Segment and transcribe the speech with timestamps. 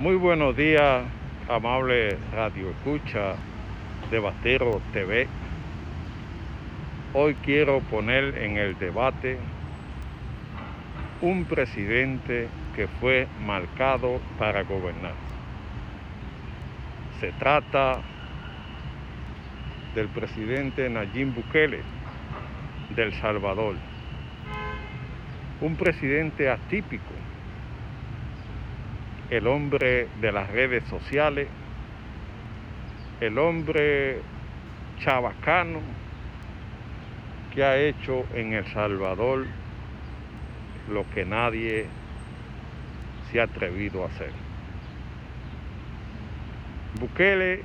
[0.00, 1.04] Muy buenos días,
[1.48, 3.36] amable Radio Escucha
[4.10, 5.28] de Batero TV.
[7.12, 9.38] Hoy quiero poner en el debate
[11.20, 15.14] un presidente que fue marcado para gobernar.
[17.20, 18.00] Se trata
[19.94, 21.82] del presidente Nayib Bukele
[22.96, 23.76] del Salvador.
[25.60, 27.14] Un presidente atípico
[29.34, 31.48] el hombre de las redes sociales,
[33.20, 34.20] el hombre
[35.00, 35.80] chabacano
[37.52, 39.46] que ha hecho en El Salvador
[40.88, 41.86] lo que nadie
[43.30, 44.30] se ha atrevido a hacer.
[47.00, 47.62] Bukele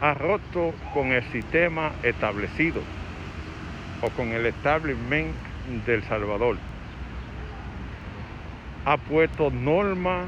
[0.00, 2.82] ha roto con el sistema establecido
[4.00, 5.34] o con el establishment
[5.86, 6.56] del Salvador
[8.84, 10.26] ha puesto normas,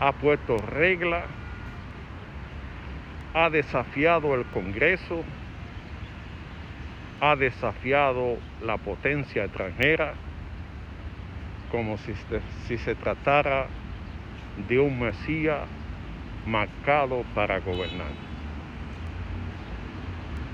[0.00, 1.24] ha puesto reglas,
[3.34, 5.24] ha desafiado el Congreso,
[7.20, 10.14] ha desafiado la potencia extranjera
[11.70, 12.12] como si,
[12.66, 13.66] si se tratara
[14.68, 15.62] de un Mesías
[16.46, 18.10] marcado para gobernar.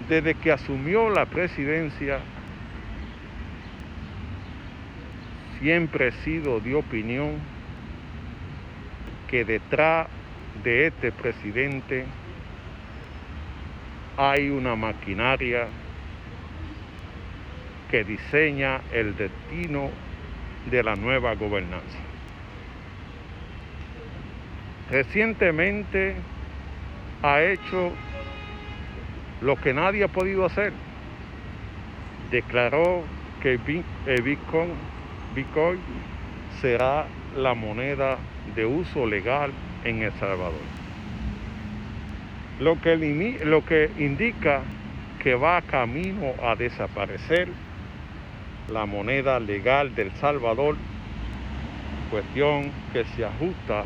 [0.08, 2.20] Desde que asumió la presidencia,
[5.60, 7.38] siempre he sido de opinión
[9.28, 10.08] que detrás
[10.64, 12.04] de este presidente
[14.16, 15.68] hay una maquinaria
[17.90, 19.90] que diseña el destino
[20.70, 21.98] de la nueva gobernanza.
[24.90, 26.16] Recientemente
[27.22, 27.92] ha hecho
[29.40, 30.72] lo que nadie ha podido hacer.
[32.30, 33.04] Declaró
[33.42, 33.58] que
[34.06, 34.70] el Bitcoin
[35.34, 35.80] Bitcoin
[36.60, 38.18] será la moneda
[38.54, 39.52] de uso legal
[39.84, 40.52] en El Salvador.
[42.60, 42.96] Lo que,
[43.44, 44.62] lo que indica
[45.22, 47.48] que va camino a desaparecer
[48.70, 50.76] la moneda legal del Salvador,
[52.10, 53.84] cuestión que se ajusta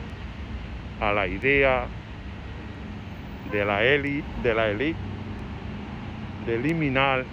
[1.00, 1.86] a la idea
[3.50, 4.94] de la élite de,
[6.46, 7.24] de eliminar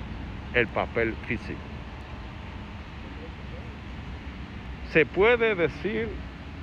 [0.53, 1.68] el papel físico.
[4.91, 6.09] Se puede decir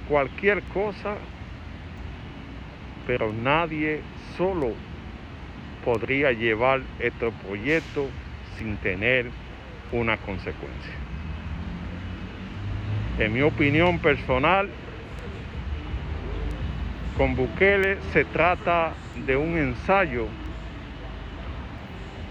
[0.09, 1.17] cualquier cosa,
[3.07, 4.01] pero nadie
[4.37, 4.73] solo
[5.85, 8.09] podría llevar este proyecto
[8.59, 9.31] sin tener
[9.93, 10.93] una consecuencia.
[13.19, 14.69] En mi opinión personal,
[17.17, 18.93] con Bukele se trata
[19.25, 20.27] de un ensayo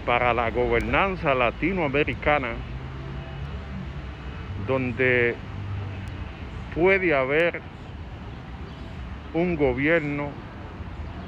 [0.04, 2.50] para la gobernanza latinoamericana
[4.66, 5.34] donde
[6.76, 7.62] puede haber
[9.32, 10.28] un gobierno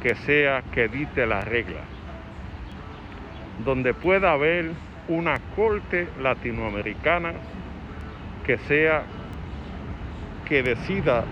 [0.03, 1.81] que sea que dite la regla,
[3.65, 4.71] donde pueda haber
[5.09, 7.33] una corte latinoamericana
[8.45, 9.05] que sea
[10.47, 11.25] que decida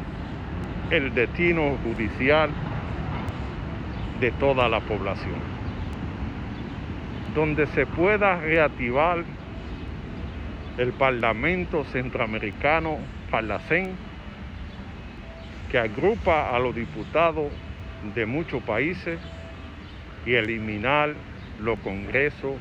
[0.90, 2.50] el destino judicial
[4.18, 5.40] de toda la población,
[7.34, 9.24] donde se pueda reactivar
[10.78, 12.98] el Parlamento Centroamericano
[13.30, 13.96] Parlacén
[15.70, 17.50] que agrupa a los diputados
[18.14, 19.18] de muchos países
[20.24, 21.14] y eliminar
[21.60, 22.54] los congresos,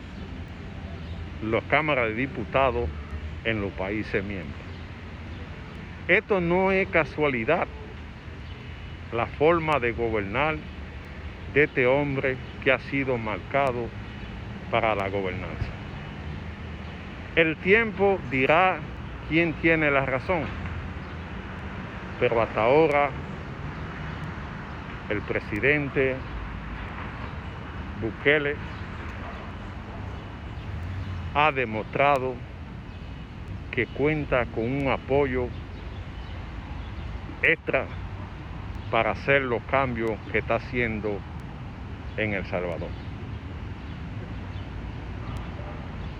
[1.44, 2.90] las cámaras de diputados
[3.44, 4.56] en los países miembros.
[6.08, 7.68] Esto no es casualidad,
[9.12, 10.58] la forma de gobernar
[11.54, 13.88] de este hombre que ha sido marcado
[14.72, 15.70] para la gobernanza.
[17.36, 18.80] El tiempo dirá
[19.30, 20.44] quién tiene la razón
[22.20, 23.10] pero hasta ahora
[25.10, 26.16] el presidente
[28.02, 28.56] Bukele
[31.34, 32.36] ha demostrado
[33.72, 35.50] que cuenta con un apoyo
[37.42, 37.86] extra
[38.90, 41.20] para hacer los cambios que está haciendo
[42.16, 42.90] en El Salvador.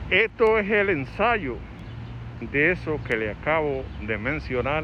[0.10, 1.58] Esto es el ensayo
[2.52, 4.84] de eso que le acabo de mencionar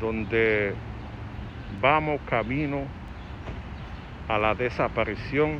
[0.00, 0.74] donde
[1.80, 2.84] vamos camino
[4.28, 5.58] a la desaparición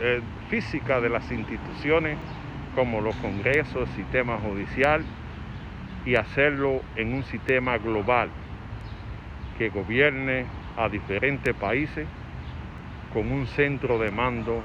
[0.00, 2.18] eh, física de las instituciones
[2.74, 5.04] como los congresos, el sistema judicial
[6.04, 8.28] y hacerlo en un sistema global
[9.58, 10.46] que gobierne
[10.76, 12.06] a diferentes países
[13.12, 14.62] con un centro de mando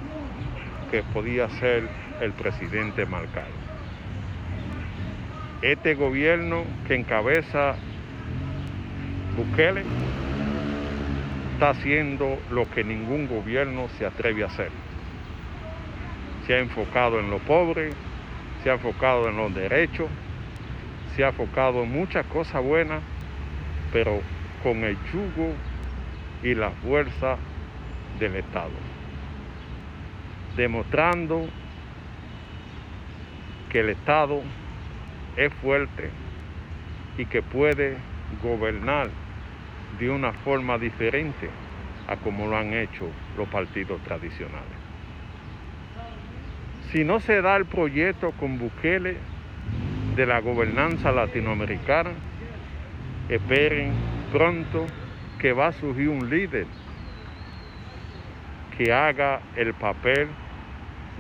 [0.92, 1.88] que podía ser
[2.20, 3.71] el presidente marcado.
[5.62, 7.76] Este gobierno que encabeza
[9.38, 9.84] Bukele
[11.54, 14.72] está haciendo lo que ningún gobierno se atreve a hacer.
[16.48, 17.92] Se ha enfocado en lo pobre,
[18.64, 20.10] se ha enfocado en los derechos,
[21.16, 23.04] se ha enfocado en muchas cosas buenas,
[23.94, 24.20] pero
[24.64, 25.54] con el yugo
[26.42, 27.38] y la fuerza
[28.18, 28.72] del Estado,
[30.58, 31.48] demostrando
[33.70, 34.42] que el Estado
[35.36, 36.10] es fuerte
[37.18, 37.98] y que puede
[38.42, 39.10] gobernar
[40.00, 41.50] de una forma diferente
[42.08, 43.08] a como lo han hecho
[43.38, 44.82] los partidos tradicionales.
[46.92, 49.18] Si no se da el proyecto con Bukele
[50.16, 52.12] de la gobernanza latinoamericana,
[53.30, 53.94] esperen
[54.32, 54.88] pronto
[55.40, 56.66] que va a surgir un líder
[58.78, 60.28] que haga el papel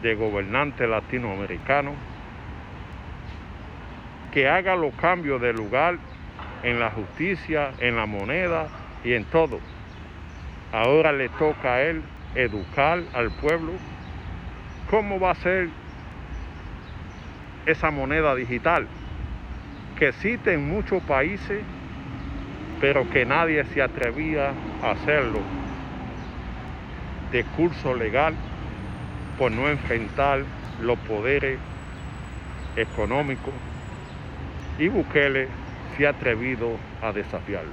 [0.02, 1.94] de gobernante latinoamericano,
[4.32, 5.98] que haga los cambios de lugar
[6.64, 8.68] en la justicia, en la moneda
[9.04, 9.60] y en todo.
[10.72, 12.02] Ahora le toca a él
[12.36, 13.74] educar al pueblo
[14.90, 15.70] cómo va a ser
[17.66, 18.88] esa moneda digital
[20.00, 21.62] que existe en muchos países,
[22.80, 25.40] pero que nadie se atrevía a hacerlo
[27.32, 28.34] de curso legal
[29.38, 30.44] por no enfrentar
[30.82, 31.60] los poderes
[32.76, 33.54] económicos
[34.78, 35.48] y Bukele
[35.96, 37.72] se ha atrevido a desafiarlo.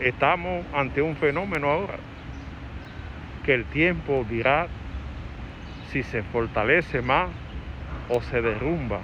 [0.00, 1.98] estamos ante un fenómeno ahora
[3.44, 4.68] que el tiempo dirá
[5.90, 7.28] si se fortalece más
[8.08, 9.00] o se derrumba,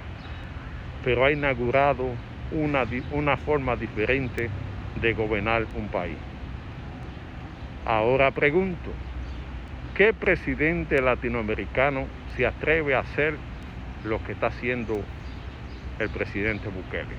[1.03, 2.09] pero ha inaugurado
[2.51, 4.49] una, una forma diferente
[4.99, 6.17] de gobernar un país.
[7.85, 8.91] Ahora pregunto,
[9.95, 13.35] ¿qué presidente latinoamericano se atreve a hacer
[14.03, 15.01] lo que está haciendo
[16.01, 17.15] el presidente Bukele.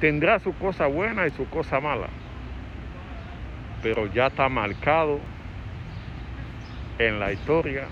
[0.00, 2.08] Tendrá su cosa buena y su cosa mala,
[3.82, 5.18] pero ya está marcado
[6.98, 7.84] en la historia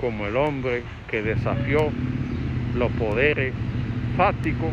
[0.00, 1.90] como el hombre que desafió
[2.74, 3.54] los poderes
[4.16, 4.72] fácticos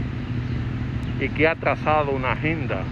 [1.19, 2.83] y que ha trazado una agenda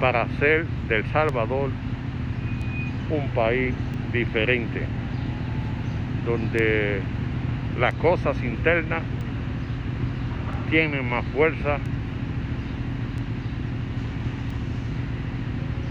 [0.00, 1.70] para hacer del Salvador
[3.10, 3.74] un país
[4.12, 4.86] diferente,
[6.24, 7.00] donde
[7.78, 9.02] las cosas internas
[10.72, 11.76] tienen más fuerza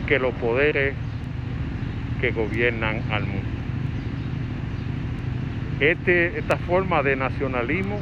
[0.08, 0.96] que los poderes
[2.20, 3.48] que gobiernan al mundo.
[5.80, 8.00] Este, esta forma de nacionalismo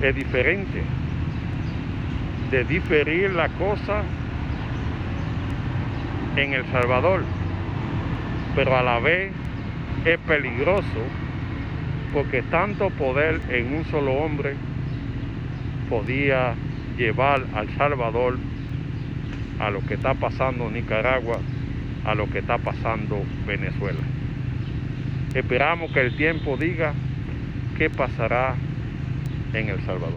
[0.00, 0.82] es diferente,
[2.50, 4.04] de diferir la cosa
[6.36, 7.24] en El Salvador,
[8.54, 9.32] pero a la vez
[10.06, 11.25] es peligroso
[12.16, 14.54] porque tanto poder en un solo hombre
[15.90, 16.54] podía
[16.96, 18.38] llevar al Salvador
[19.60, 21.38] a lo que está pasando Nicaragua,
[22.06, 24.00] a lo que está pasando Venezuela.
[25.34, 26.94] Esperamos que el tiempo diga
[27.76, 28.54] qué pasará
[29.52, 30.14] en El Salvador.